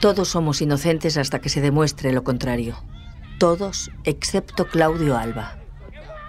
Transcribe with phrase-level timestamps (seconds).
[0.00, 2.76] Todos somos inocentes hasta que se demuestre lo contrario.
[3.38, 5.58] Todos excepto Claudio Alba.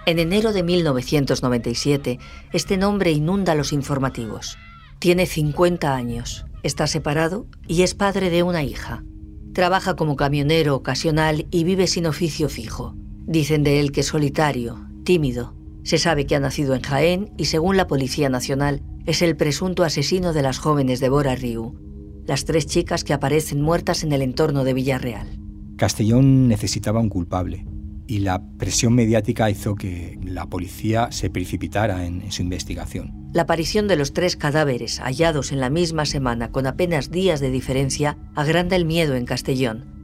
[0.06, 2.18] En enero de 1997,
[2.52, 4.56] este nombre inunda los informativos.
[4.98, 9.04] Tiene 50 años, está separado y es padre de una hija.
[9.52, 12.94] Trabaja como camionero ocasional y vive sin oficio fijo.
[13.26, 15.57] Dicen de él que es solitario, tímido.
[15.88, 19.84] Se sabe que ha nacido en Jaén y según la Policía Nacional es el presunto
[19.84, 21.80] asesino de las jóvenes de Bora Riu,
[22.26, 25.40] las tres chicas que aparecen muertas en el entorno de Villarreal.
[25.78, 27.64] Castellón necesitaba un culpable
[28.06, 33.30] y la presión mediática hizo que la policía se precipitara en, su investigación.
[33.32, 37.50] La aparición de los tres cadáveres hallados en la misma semana con apenas días de
[37.50, 39.97] diferencia agranda el miedo en Castellón.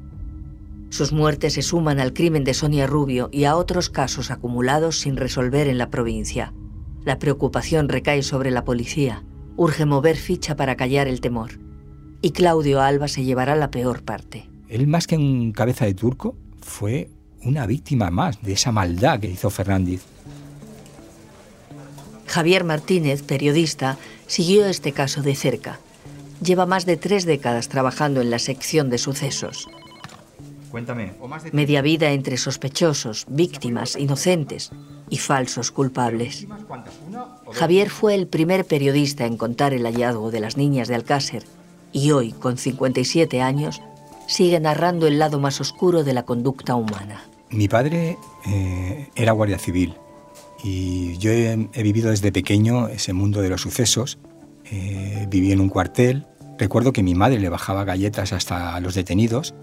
[0.95, 5.17] Sus muertes se suman al crimen de Sonia Rubio y a otros casos acumulados sin
[5.17, 6.55] resolver en la provincia.
[7.05, 9.25] La preocupación recae sobre la policía.
[9.57, 11.59] Urge mover ficha para callar el temor
[12.23, 14.49] y Claudio Alba se llevará la peor parte.
[14.69, 17.11] Él más que un cabeza de turco fue
[17.43, 20.03] una víctima más de esa maldad que hizo Fernández.
[22.29, 23.99] Javier Martínez, periodista,
[24.29, 25.81] siguió este caso de cerca.
[26.41, 29.67] Lleva más de tres décadas trabajando en la sección de sucesos.
[30.75, 31.13] Cuéntame.
[31.53, 34.73] Media vida entre sospechosos, víctimas, inocentes
[35.09, 36.49] y falsos culpables.
[37.53, 41.45] Javier fue el primer periodista en contar el hallazgo de las niñas de Alcácer
[41.93, 43.83] y hoy, con 57 años,
[44.27, 47.23] sigue narrando el lado más oscuro de la conducta humana.
[47.51, 49.95] Mi padre eh, era guardia civil
[50.65, 54.19] y yo he, vivido desde pequeño ese mundo de los sucesos.
[54.73, 56.27] Eh, viví en un cuartel.
[56.59, 59.55] Recuerdo que mi madre le bajaba galletas hasta a los detenidos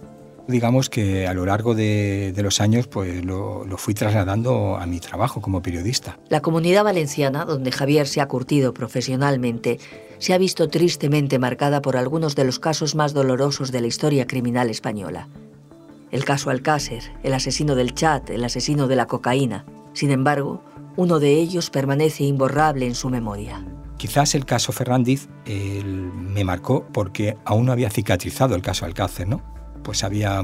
[0.48, 5.42] digamos que a lo largo de, los años pues lo, fui trasladando a mi trabajo
[5.42, 6.18] como periodista.
[6.30, 9.80] La comunidad valenciana, donde Javier se ha curtido profesionalmente,
[10.18, 14.28] se ha visto tristemente marcada por algunos de los casos más dolorosos de la historia
[14.28, 15.28] criminal española.
[16.12, 19.66] El caso Alcácer, el asesino del chat, el asesino de la cocaína.
[19.94, 20.62] Sin embargo,
[20.98, 23.66] uno de ellos permanece imborrable en su memoria.
[23.98, 29.42] Quizás el caso Fernández me marcó porque aún no había cicatrizado el caso Alcácer, ¿no?
[29.84, 30.42] Pues había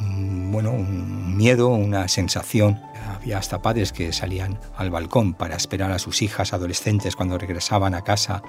[0.00, 2.80] bueno, un miedo, una sensación.
[3.14, 7.94] Había hasta padres que salían al balcón para esperar a sus hijas adolescentes cuando regresaban
[7.94, 8.42] a casa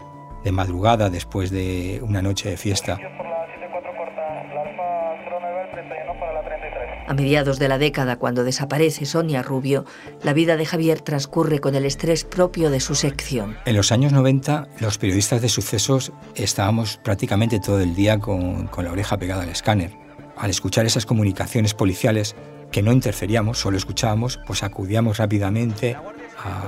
[0.44, 2.98] de madrugada después de una noche de fiesta.
[7.09, 9.84] A mediados de la década, cuando desaparece Sonia Rubio,
[10.22, 13.58] la vida de Javier transcurre con el estrés propio de su sección.
[13.66, 18.86] En los años 90, los periodistas de sucesos estábamos prácticamente todo el día con, con
[18.86, 19.92] la oreja pegada al escáner.
[20.38, 22.36] Al escuchar esas comunicaciones policiales
[22.72, 25.97] que no interferíamos, solo escuchábamos, pues acudíamos rápidamente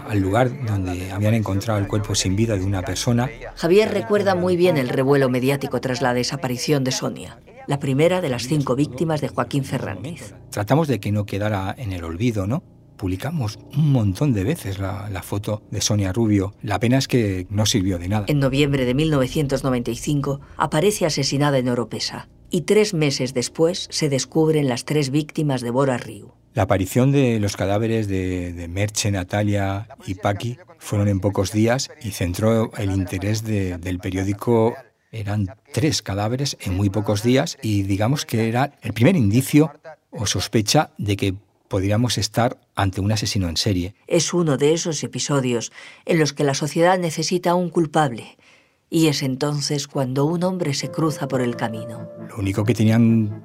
[0.10, 3.30] al lugar donde habían encontrado el cuerpo sin vida de una persona.
[3.58, 7.38] Javier recuerda muy bien el revuelo mediático tras la desaparición de Sonia
[7.72, 10.36] la primera de las cinco víctimas de Joaquín Fernández.
[10.50, 12.64] Tratamos de que no quedara en el olvido, ¿no?
[12.98, 16.54] Publicamos un montón de veces la, foto de Sonia Rubio.
[16.62, 18.26] La pena es que no sirvió de nada.
[18.28, 24.84] En noviembre de 1995 aparece asesinada en Oropesa y tres meses después se descubren las
[24.84, 26.34] tres víctimas de Bora Riu.
[26.54, 32.12] La aparición de los cadáveres de, Merche, Natalia y Paqui fueron en pocos días y
[32.12, 34.76] centró el interés del periódico
[35.12, 39.72] eran tres cadáveres en muy pocos días y digamos que era el primer indicio
[40.12, 41.36] o sospecha de que
[41.68, 43.96] podríamos estar ante un asesino en serie.
[44.08, 45.72] Es uno de esos episodios
[46.06, 48.38] en los que la sociedad necesita un culpable.
[48.90, 52.10] Y es entonces cuando un hombre se cruza por el camino.
[52.28, 53.42] Lo único que tenían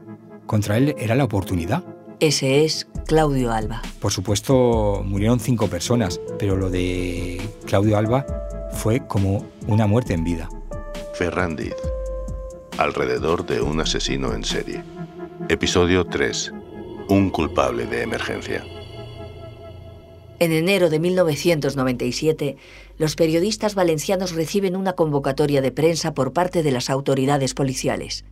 [0.47, 1.85] contra él era la oportunidad.
[2.19, 3.83] Ese es Claudio Alba.
[4.01, 8.27] Por supuesto, murieron cinco personas, pero lo de Claudio Alba
[8.73, 10.49] fue como una muerte en vida.
[11.17, 11.75] Ferrandiz.
[12.77, 14.85] Alrededor de un asesino en serie.
[15.49, 16.53] Episodio 3.
[17.09, 18.63] Un culpable de emergencia.
[20.39, 22.59] En enero de 1997,
[22.99, 28.27] los periodistas valencianos reciben una convocatoria de prensa por parte de las autoridades policiales.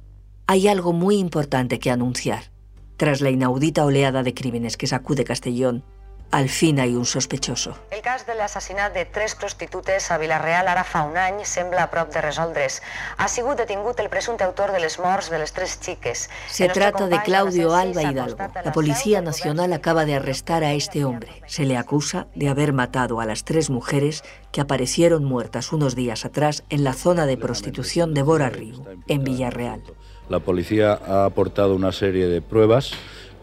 [0.47, 2.51] Hay algo muy importante que anunciar.
[2.99, 5.85] Tras la inaudita oleada de crímenes que sacude Castellón,
[6.31, 7.77] al fin hay un sospechoso.
[7.91, 11.91] El cas de l'assassinat de tres prostitutes a Vilareal ara fa un any sembla a
[11.91, 12.81] prop de resoldre's.
[13.17, 16.29] Ha sigut detingut el presumpte autor de les morts de les tres chiques.
[16.49, 18.37] Se trata de Claudio Alba Hidalgo.
[18.65, 21.43] La Policía Nacional acaba de arrestar a este hombre.
[21.47, 26.25] Se le acusa de haber matado a las tres mujeres que aparecieron muertas unos días
[26.25, 29.83] atrás en la zona de prostitución de Bora Río, en Villarreal.
[30.29, 32.93] La policía ha aportado una serie de pruebas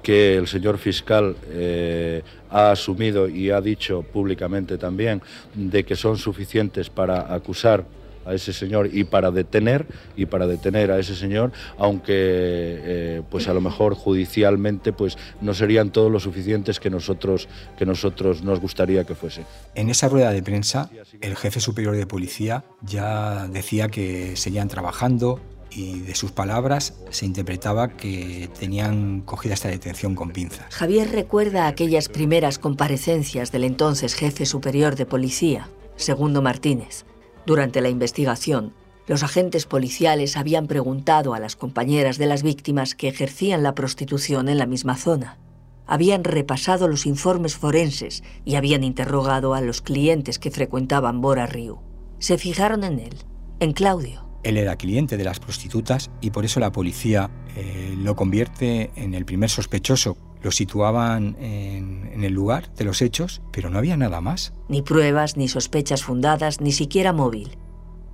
[0.01, 5.21] que el señor fiscal eh, ha asumido y ha dicho públicamente también
[5.53, 7.85] de que son suficientes para acusar
[8.25, 13.47] a ese señor y para detener y para detener a ese señor aunque eh, pues
[13.47, 17.47] a lo mejor judicialmente pues no serían todos lo suficientes que nosotros
[17.77, 19.45] que nosotros nos gustaría que fuese.
[19.75, 20.89] En esa rueda de prensa
[21.21, 25.39] el jefe superior de policía ya decía que seguían trabajando
[25.71, 30.73] y de sus palabras se interpretaba que tenían cogida esta detención con pinzas.
[30.73, 37.05] Javier recuerda aquellas primeras comparecencias del entonces jefe superior de policía, Segundo Martínez.
[37.45, 38.73] Durante la investigación,
[39.07, 44.47] los agentes policiales habían preguntado a las compañeras de las víctimas que ejercían la prostitución
[44.49, 45.37] en la misma zona.
[45.85, 51.81] Habían repasado los informes forenses y habían interrogado a los clientes que frecuentaban Bora Río.
[52.19, 53.15] Se fijaron en él,
[53.59, 58.15] en Claudio él era cliente de las prostitutas y por eso la policía eh, lo
[58.15, 60.17] convierte en el primer sospechoso.
[60.41, 64.53] Lo situaban en, en el lugar de los hechos, pero no había nada más.
[64.69, 67.57] Ni pruebas, ni sospechas fundadas, ni siquiera móvil.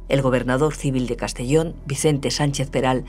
[0.10, 3.06] El gobernador civil de Castellón, Vicente Sánchez Peral,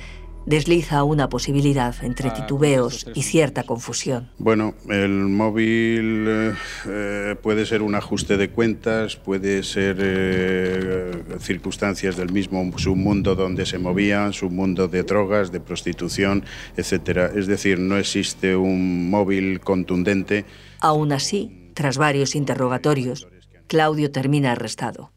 [0.49, 4.31] desliza una posibilidad entre ah, titubeos y cierta confusión.
[4.39, 6.55] Bueno, el móvil eh,
[6.87, 13.67] eh, puede ser un ajuste de cuentas, puede ser eh, circunstancias del mismo submundo donde
[13.67, 16.45] se movían, submundo de drogas, de prostitución,
[16.79, 17.31] etc.
[17.37, 20.47] Es decir, no existe un móvil contundente.
[20.81, 23.29] Aún así, tras varios interrogatorios,
[23.67, 25.13] Claudio termina arrestado.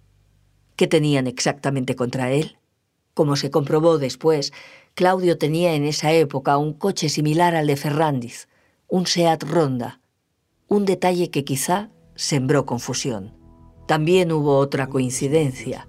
[0.75, 2.57] ¿Qué tenían exactamente contra él?
[3.13, 4.53] Como se comprobó después,
[4.93, 8.47] Claudio tenía en esa época un coche similar al de Ferrandiz,
[8.87, 10.01] un Seat Ronda,
[10.67, 13.33] un detalle que quizá sembró confusión.
[13.87, 15.87] También hubo otra coincidencia,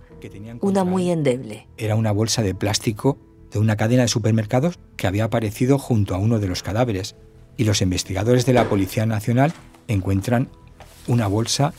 [0.61, 1.69] una muy endeble.
[1.77, 3.19] Era una bolsa de plástico
[3.51, 7.17] de una cadena de supermercados que había aparecido junto a uno de los cadáveres
[7.57, 9.53] y los investigadores de la Policía Nacional
[9.89, 10.49] encuentran
[11.07, 11.75] una bolsa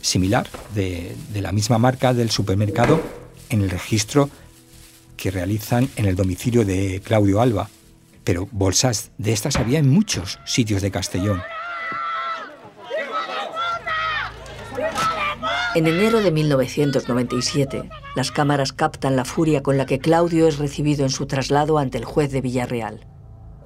[0.00, 3.00] similar de, de la misma marca del supermercado
[3.48, 4.28] en el registro
[5.18, 7.68] que realizan en el domicilio de Claudio Alba,
[8.24, 11.42] pero bolsas de estas había en muchos sitios de Castellón.
[15.74, 21.04] En enero de 1997, las cámaras captan la furia con la que Claudio es recibido
[21.04, 23.06] en su traslado ante el juez de Villarreal.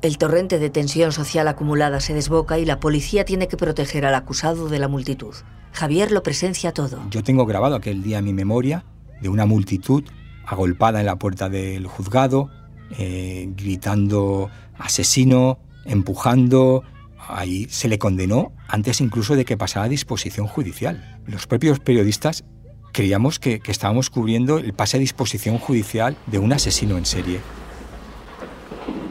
[0.02, 4.16] El torrente de tensión social acumulada se desboca y la policía tiene que proteger al
[4.16, 5.34] acusado de la multitud.
[5.72, 6.98] Javier lo presencia todo.
[7.10, 8.84] Yo tengo grabado aquel día en mi memoria
[9.20, 10.04] de una multitud
[10.52, 12.50] agolpada en la puerta del juzgado,
[12.98, 16.84] eh, gritando asesino, empujando.
[17.28, 21.20] Ahí se le condenó antes incluso de que pasara a disposición judicial.
[21.26, 22.44] Los propios periodistas
[22.92, 27.40] creíamos que, que estábamos cubriendo el pase a disposición judicial de un asesino en serie.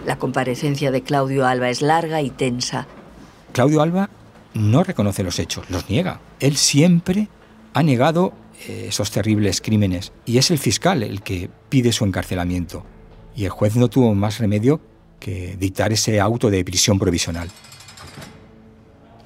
[0.06, 2.88] La comparecencia de Claudio Alba es larga y tensa.
[3.54, 4.10] Claudio Alba
[4.54, 6.20] no reconoce los hechos, los niega.
[6.40, 7.30] Él siempre
[7.74, 8.34] ha negado
[8.68, 12.84] esos terribles crímenes y es el fiscal el que pide su encarcelamiento.
[13.36, 14.82] Y el juez no tuvo más remedio
[15.20, 17.50] que dictar ese auto de prisión provisional.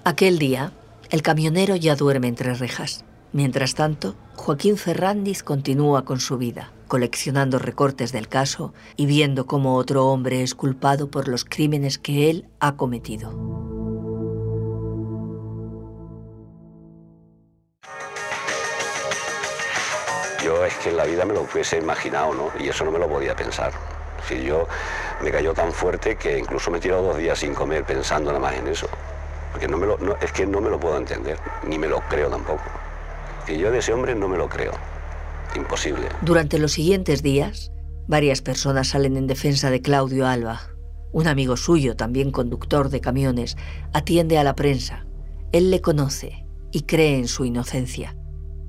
[0.04, 0.72] Aquel día,
[1.10, 3.04] el camionero ya duerme entre rejas.
[3.32, 9.76] Mientras tanto, Joaquín Ferrandiz continúa con su vida, coleccionando recortes del caso y viendo cómo
[9.76, 13.65] otro hombre es culpado por los crímenes que él ha cometido.
[20.66, 22.52] Es que en la vida me lo hubiese imaginado, ¿no?
[22.60, 23.72] Y eso no me lo podía pensar.
[24.28, 24.68] Si yo
[25.22, 28.56] me cayó tan fuerte que incluso me he dos días sin comer pensando nada más
[28.56, 28.88] en eso.
[29.52, 31.38] Porque no me lo, es que no me lo puedo entender,
[31.68, 32.64] ni me lo creo tampoco.
[33.48, 34.74] Y yo de ese hombre no me lo creo.
[35.56, 36.08] Imposible.
[36.22, 37.72] Durante los siguientes días,
[38.08, 40.62] varias personas salen en defensa de Claudio Alba.
[41.12, 43.56] Un amigo suyo, también conductor de camiones,
[43.94, 45.06] atiende a la prensa.
[45.52, 48.18] Él le conoce y cree en su inocencia.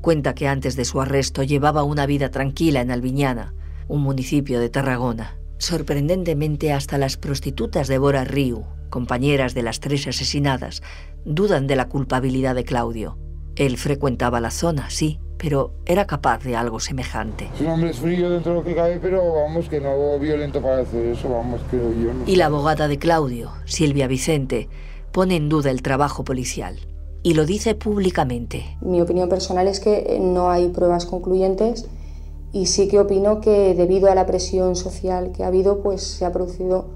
[0.01, 3.55] Cuenta que antes de su arresto llevaba una vida tranquila en Albiñana,
[3.89, 5.39] un municipio de Tarragona.
[5.59, 10.83] Sorprendentemente, hasta las prostitutas de Bora Riu, compañeras de las tres asesinadas,
[11.25, 13.19] dudan de la culpabilidad de Claudio.
[13.57, 17.49] Él frecuentaba la zona, sí, pero era capaz de algo semejante.
[17.55, 20.83] Es un hombre frío dentro de lo que cabe, pero vamos, que no violento para
[20.83, 22.11] hacer eso, vamos, creo yo.
[22.27, 24.69] Y la abogada de Claudio, Silvia Vicente,
[25.11, 26.79] pone en duda el trabajo policial
[27.27, 28.79] y lo dice públicamente.
[28.81, 31.87] Mi opinión personal es que no hay pruebas concluyentes
[32.53, 36.25] y sí que opino que debido a la presión social que ha habido, pues se
[36.25, 36.89] ha producido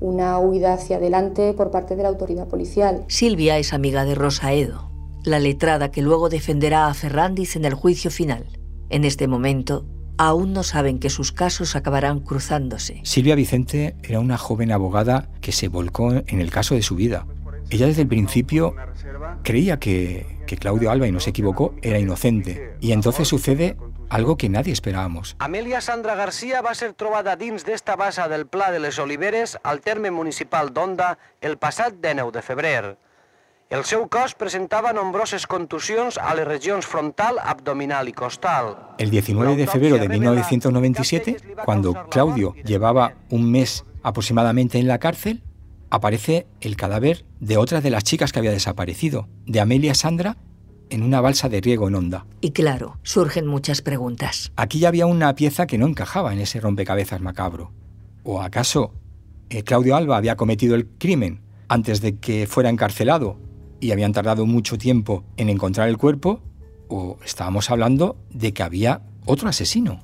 [0.00, 3.06] una huida hacia adelante por parte de la autoridad policial.
[3.08, 4.90] Silvia es amiga de Rosa Edo,
[5.24, 8.44] la letrada que luego defenderá a Ferrandiz en el juicio final.
[8.90, 9.86] En este momento,
[10.18, 13.00] aún no saben que sus casos acabarán cruzándose.
[13.04, 17.26] Silvia Vicente era una joven abogada que se volcó en el caso de su vida.
[17.70, 18.74] Ella desde el principio
[19.42, 22.74] creía que, que Claudio Alba, y no se equivocó, era inocente.
[22.80, 23.76] Y entonces sucede
[24.08, 25.36] algo que nadie esperábamos.
[25.38, 29.80] Amelia Sandra García va ser trobada dins d'esta bassa del Pla de les Oliveres al
[29.80, 32.96] terme municipal d'Onda el passat 19 de febrer.
[33.68, 38.96] El seu cos presentava nombroses contusions a les regions frontal, abdominal y costal.
[38.96, 45.42] El 19 de febrero de 1997, cuando Claudio llevaba un mes aproximadamente en la cárcel,
[45.90, 50.36] aparece el cadáver de otra de las chicas que había desaparecido, de Amelia Sandra,
[50.90, 52.26] en una balsa de riego en Onda.
[52.40, 54.52] Y claro, surgen muchas preguntas.
[54.56, 57.72] Aquí ya había una pieza que no encajaba en ese rompecabezas macabro.
[58.24, 58.92] ¿O acaso
[59.50, 63.38] eh, Claudio Alba había cometido el crimen antes de que fuera encarcelado
[63.80, 66.42] y habían tardado mucho tiempo en encontrar el cuerpo?
[66.88, 70.00] ¿O estábamos hablando de que había otro asesino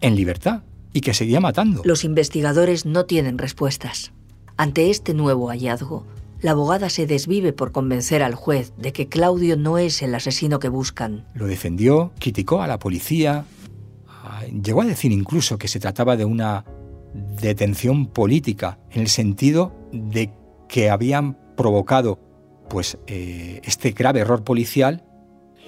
[0.00, 1.82] en libertad y que seguía matando?
[1.84, 4.12] Los investigadores no tienen respuestas.
[4.60, 6.04] Ante este nuevo hallazgo,
[6.42, 10.58] la abogada se desvive por convencer al juez de que Claudio no es el asesino
[10.58, 11.24] que buscan.
[11.32, 13.46] Lo defendió, criticó a la policía,
[14.06, 16.66] ah, llegó a decir incluso que se trataba de una
[17.40, 20.30] detención política, en el sentido de
[20.68, 22.18] que habían provocado
[22.68, 25.04] pues, eh, este grave error policial,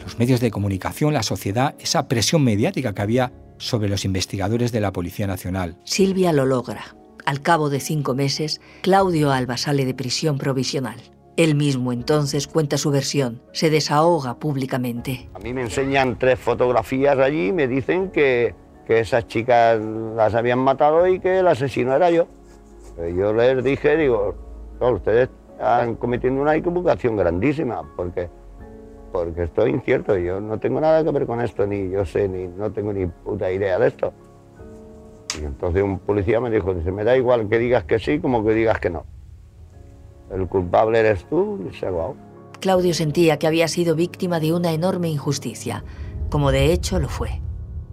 [0.04, 4.82] los medios de comunicación, la sociedad, esa presión mediática que había sobre los investigadores de
[4.82, 5.78] la Policía Nacional.
[5.84, 6.94] Silvia lo logra.
[7.24, 10.96] Al cabo de cinco meses, Claudio Alba sale de prisión provisional.
[11.36, 15.30] Él mismo entonces cuenta su versión, se desahoga públicamente.
[15.34, 18.54] A mí me enseñan tres fotografías allí y me dicen que,
[18.86, 22.26] que esas chicas las habían matado y que el asesino era yo.
[23.16, 24.34] Yo les dije, digo,
[24.78, 28.28] ustedes están cometiendo una equivocación grandísima porque,
[29.10, 32.46] porque estoy incierto, yo no tengo nada que ver con esto, ni yo sé, ni
[32.46, 34.12] no tengo ni puta idea de esto.
[35.40, 38.44] Y entonces un policía me dijo, dice, me da igual que digas que sí como
[38.44, 39.06] que digas que no.
[40.32, 42.16] El culpable eres tú y se acabó.
[42.60, 45.84] Claudio sentía que había sido víctima de una enorme injusticia,
[46.30, 47.40] como de hecho lo fue.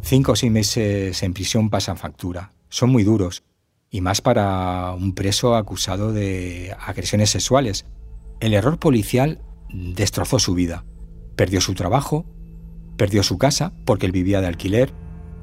[0.01, 2.51] Cinco o seis meses en prisión pasan factura.
[2.69, 3.43] Son muy duros,
[3.89, 7.86] y más para un preso acusado de agresiones sexuales.
[8.39, 9.41] El error policial
[9.74, 10.86] destrozó su vida.
[11.36, 12.25] Perdió su trabajo,
[12.96, 14.93] perdió su casa porque él vivía de alquiler,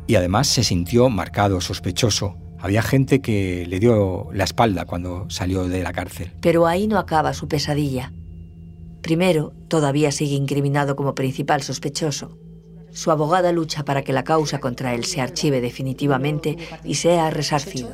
[0.06, 2.36] y además se sintió marcado, sospechoso.
[2.58, 6.32] Había gente que le dio la espalda cuando salió de la cárcel.
[6.40, 8.12] Pero ahí no acaba su pesadilla.
[9.02, 12.38] Primero, todavía sigue incriminado como principal sospechoso.
[12.90, 17.90] Su abogada lucha para que la causa contra él se archive definitivamente y sea resarcido.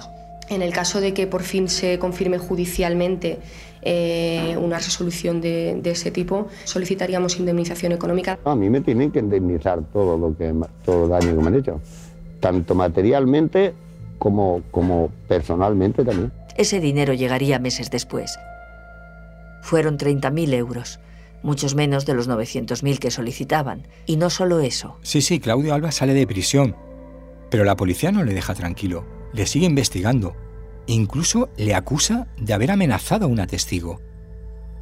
[0.48, 3.40] En el caso de que por fin se confirme judicialmente
[3.82, 8.38] eh, una resolución de, de, ese tipo, solicitaríamos indemnización económica.
[8.44, 10.54] A mí me tienen que indemnizar todo lo que
[10.84, 11.80] todo el daño que me han hecho,
[12.42, 13.72] tanto materialmente
[14.18, 16.32] como, como personalmente también.
[16.56, 18.36] Ese dinero llegaría meses después.
[19.62, 20.98] Fueron 30.000 euros,
[21.42, 23.86] muchos menos de los 900.000 que solicitaban.
[24.06, 24.98] Y no solo eso.
[25.02, 26.76] Sí, sí, Claudio Alba sale de prisión,
[27.48, 30.34] pero la policía no le deja tranquilo, le sigue investigando.
[30.86, 34.00] Incluso le acusa de haber amenazado a una testigo.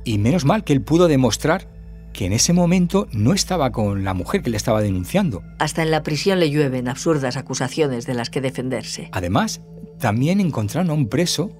[0.03, 1.69] Y menos mal que él pudo demostrar
[2.13, 5.43] que en ese momento no estaba con la mujer que le estaba denunciando.
[5.59, 9.09] Hasta en la prisión le llueven absurdas acusaciones de las que defenderse.
[9.13, 9.63] Además,
[9.99, 11.51] también encontraron a un preso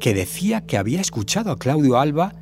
[0.00, 2.34] que decía que había escuchado a Claudio Alba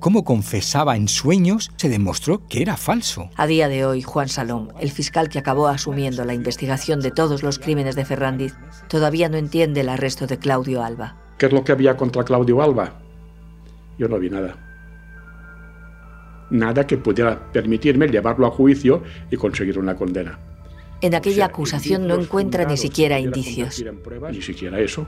[0.00, 3.30] cómo confesaba en sueños, se demostró que era falso.
[3.36, 7.42] A día de hoy, Juan Salom, el fiscal que acabó asumiendo la investigación de todos
[7.42, 8.54] los crímenes de Ferrandiz,
[8.88, 11.16] todavía no entiende el arresto de Claudio Alba.
[11.38, 13.00] ¿Qué es lo que había contra Claudio Alba?
[13.98, 14.67] Yo no vi nada.
[16.50, 20.38] Nada que pudiera permitirme llevarlo a juicio y conseguir una condena.
[21.00, 23.84] En aquella acusación no encuentra ni siquiera indicios.
[24.32, 25.06] Ni siquiera eso.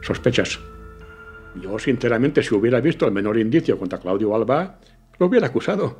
[0.00, 0.58] Sospechas.
[1.60, 4.80] Yo, sinceramente, si hubiera visto el menor indicio contra Claudio Alba,
[5.18, 5.98] lo hubiera acusado.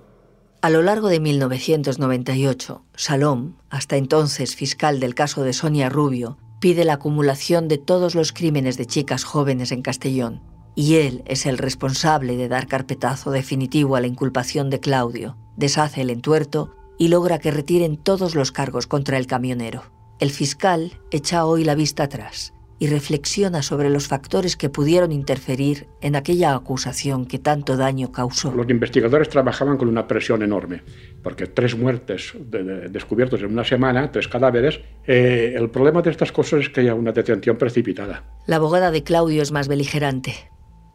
[0.63, 6.85] A lo largo de 1998, Salom, hasta entonces fiscal del caso de Sonia Rubio, pide
[6.85, 10.41] la acumulación de todos los crímenes de chicas jóvenes en Castellón.
[10.75, 16.01] Y él es el responsable de dar carpetazo definitivo a la inculpación de Claudio, deshace
[16.01, 19.83] el entuerto y logra que retiren todos los cargos contra el camionero.
[20.19, 25.87] El fiscal echa hoy la vista atrás y reflexiona sobre los factores que pudieron interferir
[26.01, 28.51] en aquella acusación que tanto daño causó.
[28.51, 30.83] Los investigadores trabajaban con una presión enorme,
[31.23, 36.11] porque tres muertes de, de, descubiertos en una semana, tres cadáveres, eh, el problema de
[36.11, 38.25] estas cosas es que haya una detención precipitada.
[38.47, 40.52] La abogada de Claudio es más beligerante.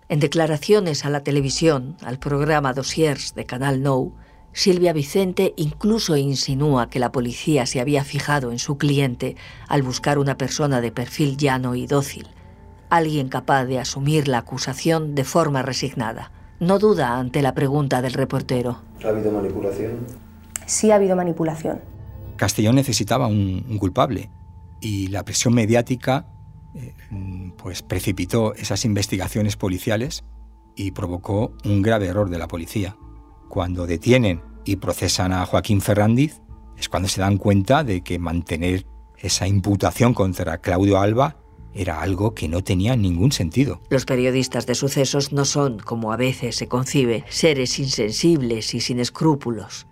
[0.10, 4.14] En declaraciones a la televisión, al programa Dossiers de Canal Nou,
[4.54, 9.36] Silvia Vicente incluso insinúa que la policía se había fijado en su cliente
[9.68, 12.28] al buscar una persona de perfil llano y dócil,
[12.90, 16.32] alguien capaz de asumir la acusación de forma resignada.
[16.60, 18.80] No duda ante la pregunta del reportero.
[19.04, 20.08] ¿Ha habido manipulación?
[20.66, 21.82] Sí ha habido manipulación.
[22.38, 24.30] Castellón necesitaba un, culpable
[24.80, 26.26] y la presión mediática
[26.78, 30.24] eh, pues precipitó esas investigaciones policiales
[30.76, 32.96] y provocó un grave error de la policía.
[33.50, 36.42] Cuando detienen y procesan a Joaquín Ferrandiz,
[36.78, 38.86] es cuando se dan cuenta de que mantener
[39.18, 41.38] esa imputación contra Claudio Alba
[41.74, 43.82] era algo que no tenía ningún sentido.
[43.90, 49.00] Los periodistas de sucesos no son, como a veces se concibe, seres insensibles y sin
[49.00, 49.88] escrúpulos.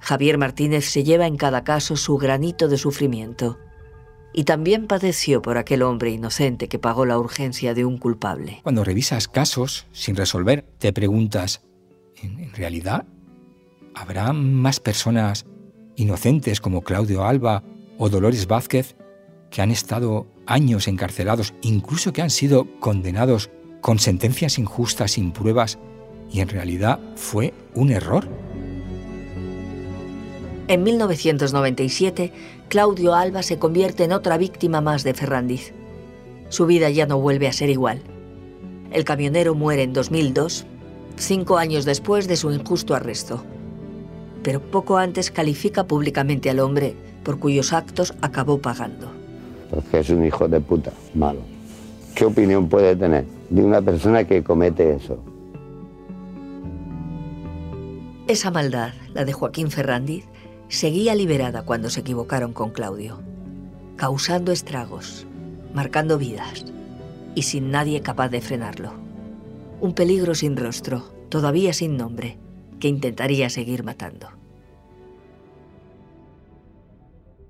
[0.00, 3.58] Javier Martínez se lleva en cada caso su granito de sufrimiento.
[4.38, 8.60] Y también padeció por aquel hombre inocente que pagó la urgencia de un culpable.
[8.62, 11.62] Cuando revisas casos sin resolver, te preguntas,
[12.22, 13.04] ¿en, realidad
[13.96, 15.44] habrá más personas
[15.96, 17.64] inocentes como Claudio Alba
[17.98, 18.94] o Dolores Vázquez
[19.50, 25.80] que han estado años encarcelados, incluso que han sido condenados con sentencias injustas sin pruebas
[26.30, 28.28] y en realidad fue un error?
[30.68, 32.30] En 1997,
[32.68, 35.72] Claudio Alba se convierte en otra víctima más de Ferrandiz.
[36.50, 38.02] Su vida ya no vuelve a ser igual.
[38.90, 40.66] El camionero muere en 2002,
[41.16, 43.42] cinco años después de su injusto arresto.
[44.42, 46.94] Pero poco antes califica públicamente al hombre
[47.24, 49.10] por cuyos actos acabó pagando.
[49.70, 51.40] Porque es un hijo de puta, malo.
[52.14, 55.18] ¿Qué opinión puede tener de una persona que comete eso?
[58.26, 60.27] Esa maldad, la de Joaquín Ferrandiz,
[60.68, 63.20] seguía liberada cuando se equivocaron con Claudio,
[63.96, 65.26] causando estragos,
[65.72, 66.64] marcando vidas
[67.34, 68.92] y sin nadie capaz de frenarlo.
[69.80, 72.38] Un peligro sin rostro, todavía sin nombre,
[72.80, 74.30] que intentaría seguir matando.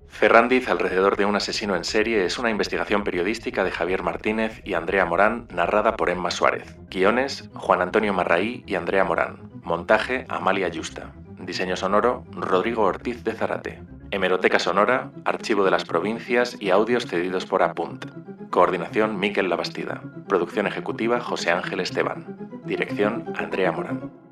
[0.07, 4.75] Ferrandiz alrededor de un asesino en serie es una investigación periodística de Javier Martínez y
[4.75, 6.77] Andrea Morán narrada por Emma Suárez.
[6.91, 9.51] Guiones, Juan Antonio Marraí y Andrea Morán.
[9.63, 11.13] Montaje, Amalia Yusta.
[11.49, 13.83] Diseño sonoro, Rodrigo Ortiz de Zarate.
[14.11, 18.05] Hemeroteca sonora, Archivo de las Provincias y audios cedidos por Apunt.
[18.51, 20.03] Coordinación, Miquel Labastida.
[20.29, 22.37] Producción ejecutiva, José Ángel Esteban.
[22.67, 24.28] Dirección, Andrea Morán.